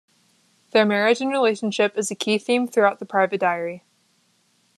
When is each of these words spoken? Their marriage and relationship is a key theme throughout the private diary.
Their 0.71 0.83
marriage 0.83 1.21
and 1.21 1.29
relationship 1.29 1.95
is 1.95 2.09
a 2.09 2.15
key 2.15 2.39
theme 2.39 2.65
throughout 2.67 2.97
the 2.97 3.05
private 3.05 3.39
diary. 3.39 3.83